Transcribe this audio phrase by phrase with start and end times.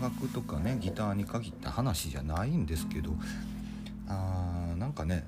[0.00, 3.12] 音楽とかねギターに限った話じゃないんですけど
[4.08, 5.26] あーなんかね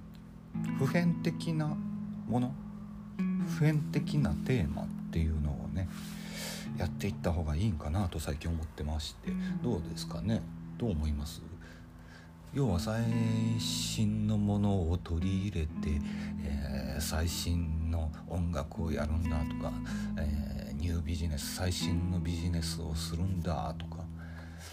[0.79, 1.77] 普遍的な
[2.27, 2.55] もの
[3.59, 5.89] 普遍的なテーマっていうのをね
[6.79, 9.31] やっていった方がいいんかなと最近思ってまして
[9.63, 10.41] どうですかね？
[10.79, 11.43] どう思います？
[12.55, 13.05] 要は最
[13.59, 16.01] 新のものを取り入れて、
[16.45, 19.73] えー、最新の音楽をやるんだとか、
[20.19, 24.05] えー、ニュービジネス最新のビジネスをするんだとか、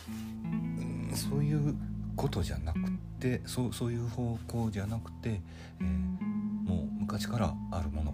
[0.10, 1.76] うん、そういう
[2.16, 2.80] ことじゃなく
[3.20, 5.42] てそうそういう方向じゃなくて、
[5.80, 8.14] えー、もう昔からあるもの。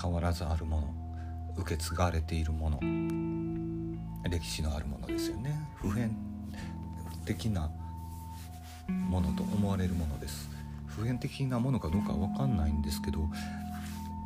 [0.00, 0.94] 変わらずあるもの。
[1.58, 2.80] 受け継がれているもの。
[4.28, 5.54] 歴史のあるものですよね。
[5.76, 6.16] 普遍
[7.26, 7.70] 的な
[8.88, 10.52] ものと思われるものです。
[10.96, 13.20] 普遍的なものかどうかは分かんないんですけど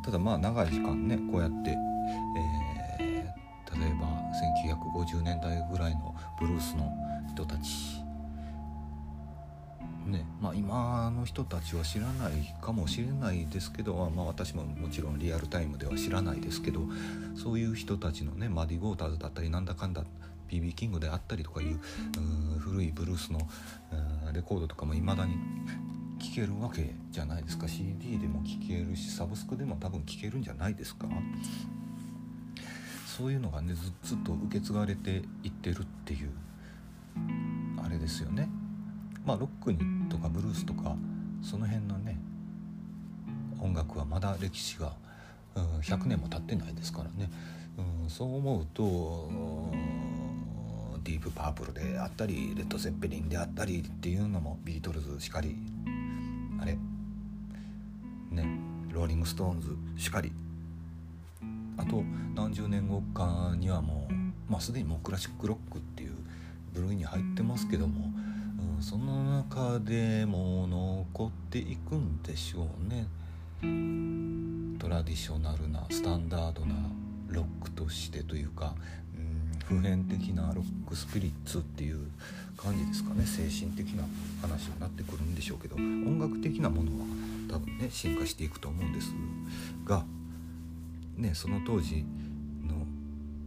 [0.03, 1.71] ただまあ長い時間ねこうやって、
[2.99, 4.26] えー、例えば
[4.75, 6.91] 1950年代ぐらいのブルースの
[7.29, 8.07] 人たち。
[10.05, 16.79] ねまあ、今の人たちは知らないかもしれないですけど、まあ、私ももちろんリアルタイムでは知らないですけど
[17.35, 20.05] そういう人たちのねマディ・ウォーターズだったりなんだかんだ
[20.49, 21.79] BB キングであったりとかいう
[22.59, 23.39] 古いブルースの
[24.31, 25.33] レコードとかもいまだに
[26.19, 27.67] 聴けるわけじゃないですか。
[27.67, 31.07] CD でも聴けるしサブスクでも多分聴けるんじゃないですか。
[33.17, 36.29] そういうのがねずっと受け継がれていってるっていう
[37.83, 38.47] あれですよね。
[39.25, 40.95] まあロックにとかブルースとか
[41.41, 42.19] その辺のね
[43.59, 44.93] 音楽はまだ歴史が、
[45.55, 47.31] うん、100年も経ってないですからね、
[48.03, 49.29] うん、そう思うと
[51.03, 55.55] ディープパープルであったりレッド・ゼッペリンであったりっていうのもビートルズしかり
[56.61, 56.77] あれ？
[58.31, 58.47] ね。
[58.93, 60.31] ローリング・ストーンズしかり。
[61.89, 62.03] と
[62.35, 64.13] 何十年後かにはもう、
[64.51, 66.13] まあ、すでにもうクラシックロックっていう
[66.73, 68.11] 部類に入ってますけども
[68.77, 73.07] うんその中でも残っていくんでしょうね。
[74.79, 76.75] トラディショナルなスタンダードな
[77.29, 78.75] ロックとしてというか、
[79.15, 79.19] う
[79.73, 82.11] ん、普遍的なロックスピリッツっていう
[82.55, 83.25] 感じですかね。
[83.25, 84.03] 精神的な
[84.41, 87.05] 話になってくるんでしょうけど音楽的なものは
[87.49, 89.11] 多分ね進化していくと思うんです
[89.83, 90.05] が、
[91.17, 92.05] ね、その当時
[92.63, 92.85] の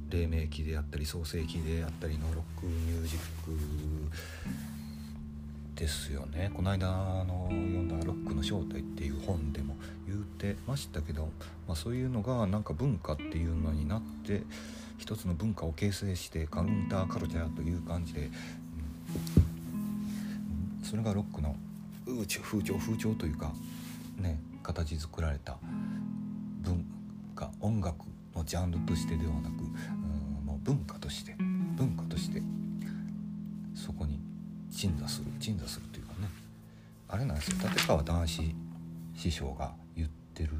[0.09, 3.53] 黎明期であったり創世期であったりのロックミュージック
[5.77, 6.51] ですよね。
[6.53, 6.89] この間
[7.25, 9.77] の読んだ「ロックの正体」っていう本でも
[10.07, 11.31] 言うてましたけど、
[11.67, 14.43] まあ、そういうのがなんか文化っていうのになって
[14.99, 18.31] 一つの文化を形成してカウンターカルチャーという感じで、
[19.73, 19.77] う
[20.83, 21.57] ん、それがロックの
[22.05, 23.55] 風潮風潮というか
[24.19, 25.57] ね形作られた
[26.63, 27.00] 文化
[27.61, 31.35] 音楽のジャンルとしてではなく、うん、もう文化として
[31.77, 32.43] 文化として
[33.75, 34.21] そこに
[34.71, 36.29] 鎮座する鎮座するというかね。
[37.09, 37.57] あれなんですよ。
[37.69, 38.55] 立川談志
[39.17, 40.51] 師匠が言ってる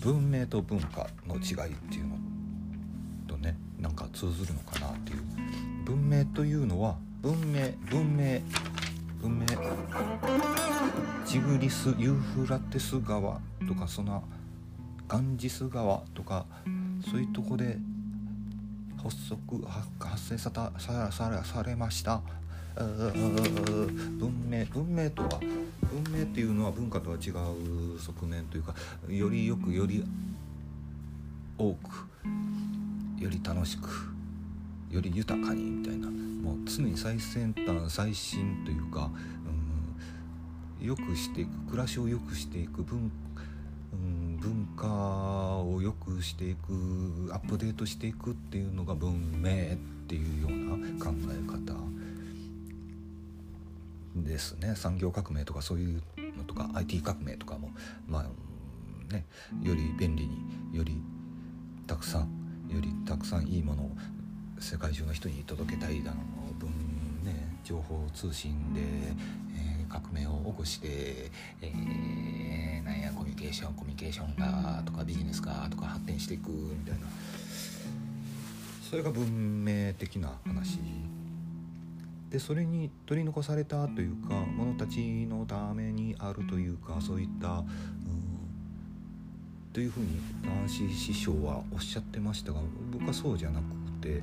[0.00, 2.16] 文明と文化の違いっていうの
[3.28, 5.22] とねなんか通ずるのかなっていう。
[5.84, 8.40] 文明というのは文明文明
[9.20, 9.46] 文明
[11.24, 14.24] ジグリスユーフラテス川とかその
[15.08, 16.46] ガンジス川とか
[17.10, 17.78] そういうとこで
[19.02, 19.38] 発足
[19.98, 22.20] 発生さたささされました。
[22.74, 25.28] 文明文明とは
[25.90, 28.74] 文明っていうのは文化とは違う側面というか
[29.08, 30.02] よりよくより
[31.58, 32.08] 多く
[33.18, 34.12] より楽しく
[34.90, 39.10] より豊かにみたいなもう常に最先端最新というか、
[40.80, 43.10] うん、よくしていく暮らしを良くしていく文,、
[43.92, 49.76] うん、文化を良くしていくアップデートしていくっていうのが文明っ
[50.08, 51.74] ていうような考え方
[54.16, 54.74] ですね。
[54.74, 56.02] 産業革命とかそういう
[56.36, 57.70] のとか IT 革命とかも
[58.08, 59.26] まあね
[59.62, 61.00] より便利により
[61.86, 62.22] たくさん
[62.68, 63.90] よりたくさんいいものを
[64.58, 66.16] 世界中の人に届けたいだの
[66.58, 66.68] 分
[67.22, 71.30] ね情報通信で、えー、革命を起こして、
[71.60, 77.06] えー、なんやコミュニケーションコミュニケーションがとかビジネスがとか発展していくみたいな
[78.88, 80.78] それが文明的な話
[82.30, 87.66] でそれに取り残されたというか者たちのためにあるというかそういった、うん、
[89.74, 92.60] というふうに男子師匠はおっしゃってましたが
[92.90, 93.64] 僕はそうじゃなく
[94.00, 94.22] て、え、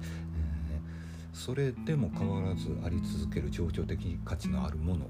[1.33, 5.05] それでも変わらずあり続ける情緒的価値のあるもの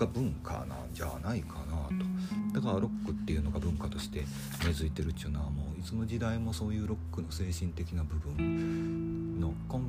[0.00, 4.24] が文化なんじゃないかなとだからロックっていうのが文化として
[4.64, 9.80] 根付いてるっていうのはもういつの時代もそういうロックの精神的な部分の根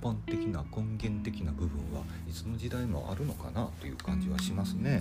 [0.00, 5.00] 本的な根源的な部分はいつの時代もあるのかなという感じはしますね。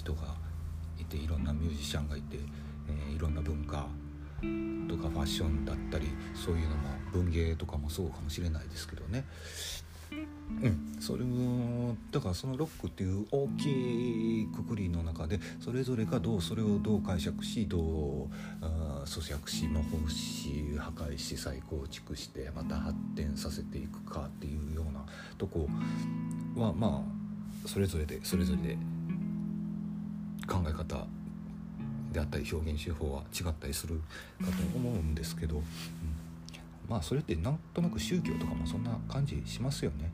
[0.00, 0.22] 人が
[0.98, 2.38] いていろんなミュージシャンがいて、
[2.88, 3.86] えー、いろんな文化
[4.88, 9.24] とかファッションだったりそういうのも文芸とかもそうかもしれないですけどね。
[10.62, 18.28] うん、それもだからそのロックっていう大きいくくりの中でそれぞれがどうそれをどう解釈しどう
[18.60, 25.04] あ咀嚼し模倣し破壊し再構築してまた発展させていくかっていうような
[25.38, 25.68] とこ
[26.56, 28.78] はまあそれぞれでそれぞれで
[30.50, 31.06] 考え方
[32.12, 34.00] であったり表現手法は違ったりする
[34.40, 35.64] かと思うんですけど、うん
[36.90, 40.12] まあそれってなんとなく宗教とかもそんな感じしますよね。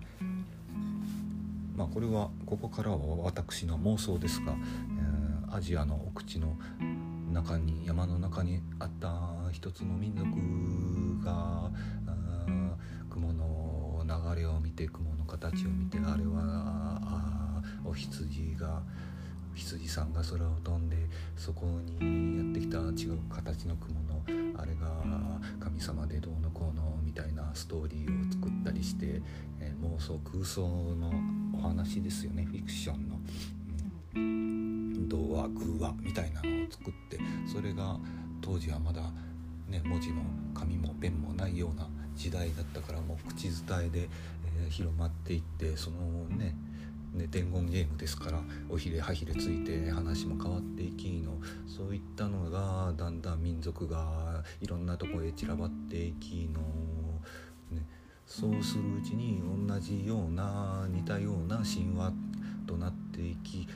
[1.75, 6.55] まあこれはここからは私の妄想ですが、えー、アジアの奥地の
[7.33, 10.29] 中に山の中にあった一つの民族
[11.25, 11.71] が
[13.09, 14.05] 雲の
[14.35, 18.83] 流れを見て雲の形を見てあれはあお羊が
[19.57, 20.97] 羊さんが空を飛んで
[21.37, 24.23] そこにやってきた違う形の雲の
[24.61, 25.03] あれが
[25.59, 29.23] 神様でどうのこうのみたいなストーリーを作ったりして、
[29.61, 31.11] えー、妄想空想の
[31.59, 33.17] お話ですよねフィクションの。
[34.17, 37.99] うん童話偶話みたいなのを作ってそれが
[38.41, 39.03] 当時はまだ、
[39.69, 40.23] ね、文字も
[40.55, 41.87] 紙もペンもないような
[42.17, 44.09] 時代だったからもう口伝えで、
[44.65, 45.97] えー、広まっていってその
[46.37, 46.55] ね
[47.17, 51.33] ね、伝言ゲームですからおひれはひれついて話も変わっていきの
[51.67, 56.61] そういったのがだんだん民族がいろんなとこへ散らばっていきの、
[57.75, 57.83] ね、
[58.27, 62.13] そうするうちに同じような似たような神話
[62.67, 63.67] となっていき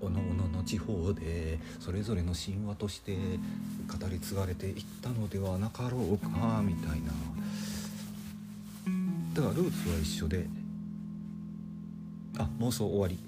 [0.00, 7.12] おのおのの地方でそれぞれの神話として語り継がれていったのではなかろうかみたいな。
[9.34, 10.46] だからルーツは一緒で
[12.38, 13.18] あ妄想終わり。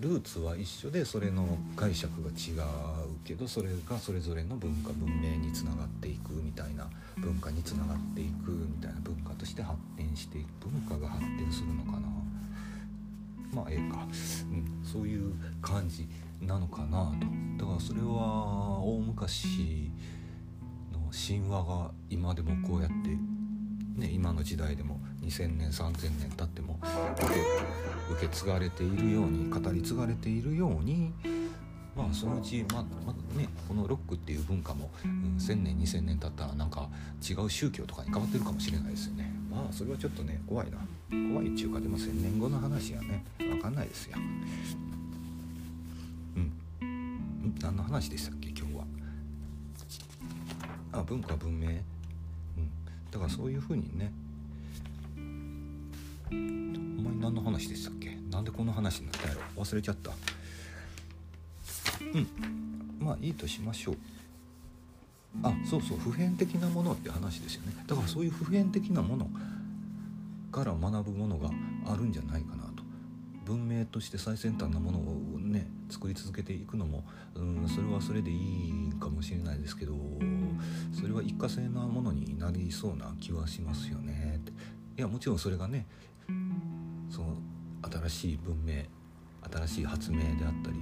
[0.00, 6.86] ルーツは一緒でそれの解釈が違うけどそれがそれぞれの文化文明につながっていくみたいな
[7.16, 12.08] 文化につながっていくみたいな文化として発展していく文化が発展するのかな。
[13.52, 14.06] まあええか、
[14.52, 16.06] うん、そういう感じ
[16.42, 17.10] なのかな
[17.58, 17.64] と。
[17.64, 19.90] だからそれは大昔
[20.92, 23.16] の神話が今でもこうやって
[23.98, 26.78] ね今の時代でも2,000年3,000年経っても
[28.10, 31.12] 受け継がれているように語り継がれているように
[31.96, 36.88] まあそのうちままねこのロックっていう文化も、うん、1,000年2,000年経ったらなんか
[37.28, 39.32] 違う宗教とかに変わってるかもしれないですよね。
[39.50, 40.76] まあそれはちょっとね怖いな。
[41.32, 44.18] 怖いっちゅうかでも1,000年後の話やね分かんないですよ。
[46.36, 46.52] うん
[47.62, 48.84] 何の話でしたっけ今日は。
[50.92, 51.68] あ文化文明。
[51.68, 51.74] うん。
[53.10, 54.12] だからそういうふうにね
[56.30, 58.16] お前何の話でしたっけ？
[58.30, 59.40] なんでこの話になったやろ？
[59.62, 60.10] 忘れちゃった。
[62.00, 62.26] うん。
[62.98, 63.96] まあいいとしましょう。
[65.42, 65.98] あそうそう。
[65.98, 67.72] 普遍的なものって話ですよね。
[67.86, 69.28] だからそういう普遍的なもの
[70.50, 71.50] から学ぶものが
[71.86, 72.82] あるんじゃないかなと。
[73.44, 77.04] 文明として最先端なものをね作り続けていくのも
[77.36, 79.94] うんそれはそれでいいかもしれないですけど
[80.92, 84.40] それは一過性なものになりそうな気はしますよね
[84.98, 85.86] いやもちろんそれがね
[87.10, 87.36] その
[88.08, 88.82] 新しい文明
[89.52, 90.76] 新しい発明であったり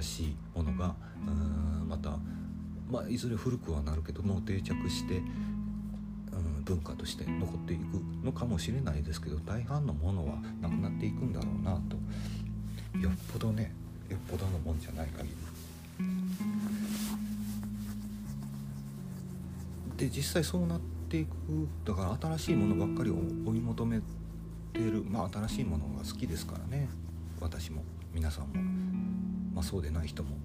[0.00, 0.94] 新しいものが
[1.26, 2.18] うんまた、
[2.90, 5.20] まあ、いずれ古くはなるけども定着してう
[6.60, 7.82] ん文化として残っていく
[8.24, 11.96] のかもしれないですけど大半のものはなくなっていくんだろうなと
[12.98, 13.74] よっぽどね
[14.08, 15.34] よっぽどのもんじゃない限り。
[19.96, 20.80] で実際そうなっ
[21.10, 21.28] ていく
[21.84, 23.16] だから新しいものばっかりを
[23.46, 24.00] 追い求め
[24.72, 26.88] てる、まあ、新しいものが好きですからね。
[27.40, 28.50] 私も皆さんも、
[29.54, 30.36] まあ、そうでない人も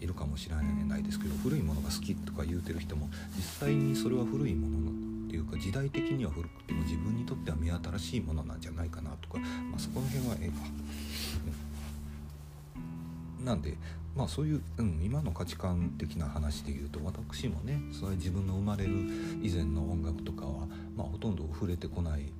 [0.00, 4.90] いるかもしれないですけど古いものが好きとか言うてる人も実際にそれは古いもの
[5.26, 10.54] っていうか時代的には古くても自分にとっては目新しいものなんじゃないかなとか、まあ、そこの辺はええか。
[13.44, 13.76] なんで
[14.16, 18.92] まあそういう、うん、今の価値観的な話で言うと私もねそういう自分の生まれる
[19.42, 20.66] 以前の音楽とかは、
[20.96, 22.32] まあ、ほとんど触れてこない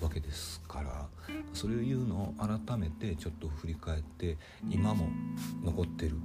[0.00, 1.08] わけですから
[1.52, 4.36] それを言うのを改めてちょっと振り返って
[4.70, 5.08] 今も
[5.64, 6.16] 残ってる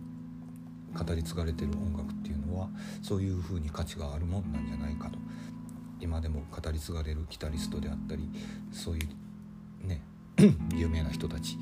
[0.94, 2.70] 語り継がれてる音楽っていうのは
[3.02, 5.18] そういうふうに価値があるもんなんじゃないかと。
[6.00, 8.30] 今でも語り継がれるギタリストであったり
[8.74, 9.08] そうい
[9.84, 10.02] うね
[10.76, 11.58] 有名な人たち。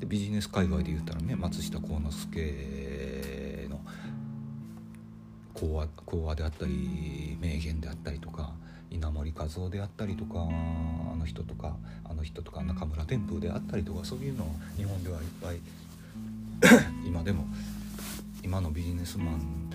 [0.00, 3.80] でビジネス界隈で言ったらね松下幸之助の
[5.54, 8.54] 講話講話であったり名言であったりとか
[8.96, 10.48] 稲森和夫であったりとか
[11.12, 15.58] あの人とかあの人とか中村天風であったりとかそういうのを日本ではいっぱい
[17.06, 17.46] 今でも
[18.42, 19.70] 今のビジネスマン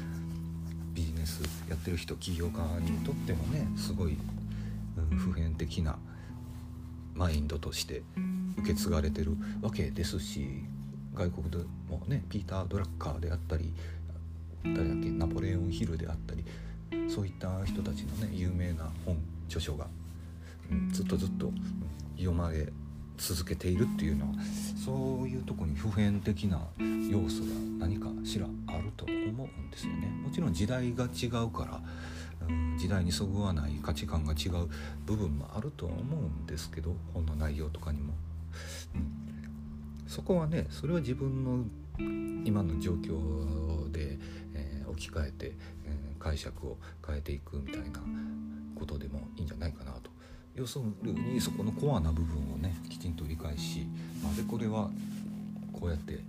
[0.94, 4.18] ビジネスやってる人起業家にとってもねすごい、
[5.12, 5.98] うん、普遍的な
[7.16, 8.02] マインドとして
[8.58, 10.64] 受け継がれてるわけですし
[11.14, 11.58] 外国で
[11.90, 13.74] もねピーター・ドラッカーであったり
[14.64, 16.46] 誰だっけナポレオン・ヒルであったり
[17.08, 19.18] そういった人たちのね有名な本
[19.48, 19.88] 著書が、
[20.72, 21.52] うん、ずっとずっと
[22.18, 22.72] 読まれ
[23.18, 24.34] 続けているっていうのは
[24.84, 24.92] そ
[25.24, 26.60] ういうとこに普遍的な
[27.10, 30.08] 要素が何かしらあると思うんですよね。
[30.08, 31.82] もちろん時代が違うから、
[32.48, 34.68] うん、時代にそぐわない価値観が違う
[35.06, 38.14] 部分もあるとは思うんですけど本の内容とかにも。
[38.96, 41.66] うん、そこはねそれは自分の
[42.46, 44.18] 今の状況で、
[44.54, 45.56] えー、置き換えて、
[45.86, 48.02] えー、解釈を変えていくみたいな
[48.76, 50.10] ことでもいいんじゃないかなと。
[50.56, 53.88] 要するにそこのコアな部分をねきちんと理解し
[54.22, 54.90] なぜこれは
[55.72, 56.20] こうやって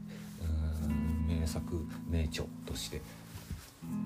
[1.29, 3.01] 名作名著として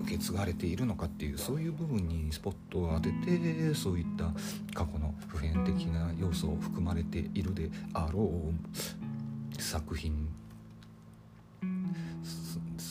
[0.01, 4.25] 受け継がれているのかっていうそういう部分にスポットを当ててそういった
[4.73, 8.31] 過去の普遍的な要素を含まれているであろ
[9.57, 10.27] う作品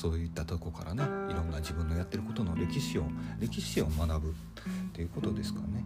[0.07, 3.05] そういったとこからねいろんな自分のやってることの歴史を
[3.41, 4.33] 歴史を学ぶっ
[4.93, 5.85] ていうことですかね。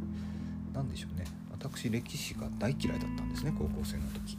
[0.75, 1.25] 何でしょうね。
[1.51, 4.37] 私歴史が大嫌いだったんですね高校生の時、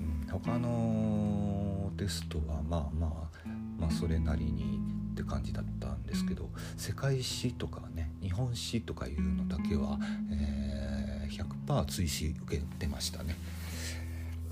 [0.00, 3.48] うん、他のテストはまあまあ
[3.80, 4.78] まあそれなりに
[5.12, 9.98] って感じだったんですけど世界史とかね日本史とかいうのだけは、
[10.30, 13.36] えー、100%追試受けてましたね。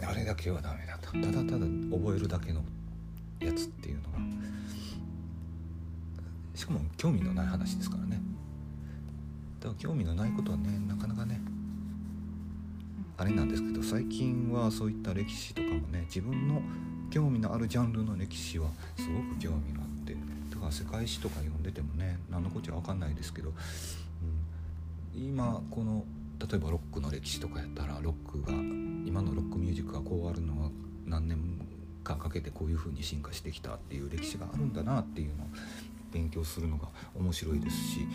[0.02, 1.12] あれだけはダメだった。
[1.12, 1.66] ただただ
[1.96, 2.64] 覚えるだけの
[3.46, 4.18] やつっていうのが。
[6.54, 8.20] しかも興味のない話ですからね。
[9.60, 11.40] だから興味のないことはねなかなかね
[13.16, 16.60] あれなんですけど最近はそういった歴史とかもね自分の
[17.10, 20.14] 興味のあるジャンルの歴史はすごく興味があって
[20.50, 23.50] だから世界史とか読んでてもね何のこっちゃ分かんないですけど、
[25.14, 26.04] うん、今この
[26.40, 28.52] 例えばロックの歴史とかやったらロックが
[29.06, 30.70] 今のロックミュージックがこうあるのは
[31.06, 31.38] 何年
[32.04, 35.46] かかけてこういう風に進化してきたっていう歴史があるんだなっていうのを
[36.12, 38.06] 勉強するのが面白いですし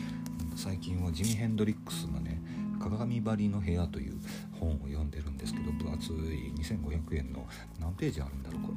[0.56, 2.42] 最近はジミ・ヘンドリックスのね
[2.80, 4.18] 「鏡張りの部屋」という
[4.58, 7.46] 本を読んでるんですけど分厚い2500円の
[7.80, 8.74] 何ページあるんだろうこれ。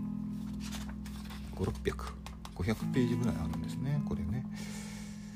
[1.55, 4.45] 500500ページぐらいあるんですねこれね。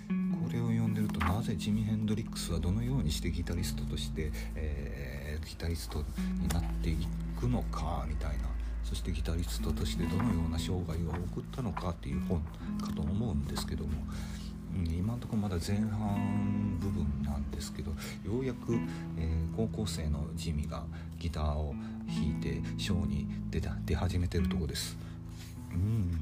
[0.08, 6.04] これを読んでるとなぜジミ・ヘンドリックスはどのようにしてギタリストとして、えー、ギタリスト
[6.40, 6.96] になってい
[7.38, 8.55] くのかみたいな。
[8.86, 12.40] そしてギタリストとしてどのような生涯を送ったのかっていう本
[12.80, 13.90] かと思うんですけども、
[14.76, 18.74] うん、今のところまだ前半部分なんですけどようやく、
[19.18, 20.84] えー、高校生のジミが
[21.18, 21.74] ギターを
[22.06, 24.96] 弾いてショーに出た出始めてるとこです。
[25.72, 26.12] うん。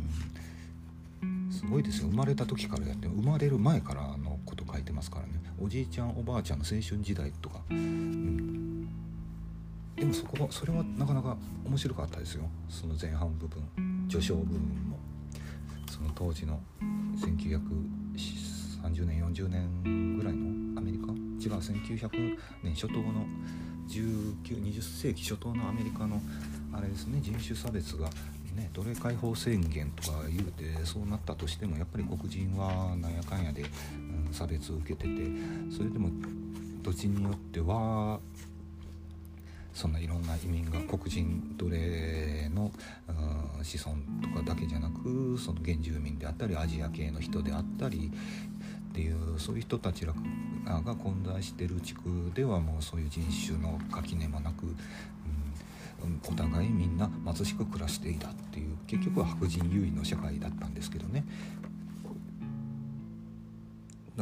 [1.50, 2.09] すごいですよ。
[2.09, 5.33] 生まれた時からやって生まれる前からのこと書いてますからね。
[5.61, 8.74] おじいちゃんおばあちゃんの青春時代とか、うん、
[9.97, 12.45] でもそこはそれはなかなか面白かったですよ。
[12.69, 13.63] その前半部分。
[14.09, 14.99] 序章部分も。
[15.91, 16.61] その当時の
[17.17, 21.13] 1930年40年ぐらいのアメリカ？
[21.13, 23.27] 違う1900年初頭の
[23.89, 26.21] 1920世紀初頭のアメリカの
[26.73, 28.09] あれですね人種差別が
[28.55, 35.11] ね奴隷解放宣言とか言うてそうなったとしてもやっぱり黒人はなんやかんやで、うん、差別を受けてて
[35.77, 36.11] それでも
[36.83, 38.21] 土地によっては
[39.75, 42.71] そんないろんな移民が黒人奴隷の
[43.62, 48.12] 子孫とかだけじゃなくその原住民であったりアジア系の人であったり
[48.90, 50.14] っていうそういう人たちら
[50.64, 54.69] が混在してる地区ではもうそういう人種の垣根もなく、う
[56.07, 61.25] ん、お互いみんな貧しく暮らしていたっていう結局は白人優位の社会だったんですけどね。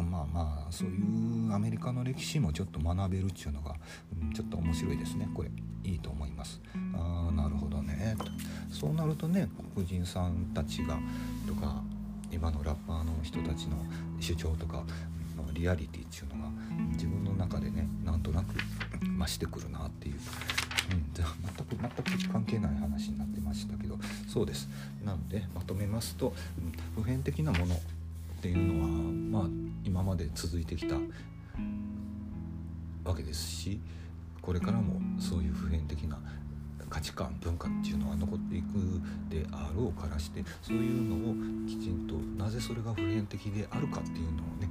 [0.01, 3.75] まあまあそういうアメリカの歴史もちょっと学べるっていうのが、
[4.23, 5.29] うん、ちょっと面白いですね。
[5.35, 5.51] これ
[5.85, 6.61] いいと思います。
[6.95, 8.17] ああなるほどね。
[8.19, 8.25] と
[8.75, 10.99] そうなるとね黒人さんたちが
[11.47, 11.83] とか
[12.31, 13.77] 今のラッパーの人たちの
[14.19, 14.85] 主張とか
[15.53, 16.51] リアリティっていうのが
[16.93, 18.55] 自分の中でねなんとなく
[19.19, 21.25] 増してくるなっていう、うん、全
[21.67, 24.69] く全く関係ない話になってましたけどそうです。
[25.05, 26.33] なのでまとめますと、
[26.95, 27.79] 普遍的なものっ
[28.41, 28.89] ていうのは
[29.43, 30.97] まあ今まで続いてきた
[33.05, 33.81] わけですし
[34.41, 36.19] これからもそういう普遍的な
[36.91, 44.69] 価値観文化っていうのは残っていくであろうからしてそういうのをきちんとなぜそれが普遍的であるかっていうのをね、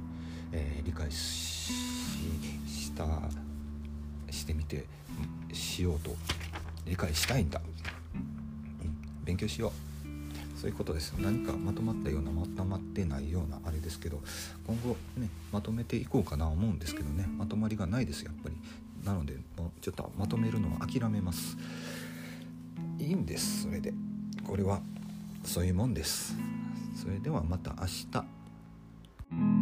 [0.52, 3.04] えー、理解した
[4.30, 4.86] してみて
[5.52, 6.14] しようと
[6.86, 7.60] 理解したいんだ、
[9.24, 9.91] 勉強しよう。
[10.62, 11.12] そういうことです。
[11.18, 14.20] 何かまとまったようなまとまってないようなあれですけど
[14.64, 17.26] 今後ねまとめていこうかな思うんですけどね。
[17.36, 18.54] まとまりがないですやっぱり。
[19.04, 21.56] なのでもうちょっとまとめるのは諦めます。
[23.00, 23.92] いいんですそれで。
[24.46, 24.80] これは
[25.42, 26.36] そういうもんです。
[26.94, 29.61] それではまた明日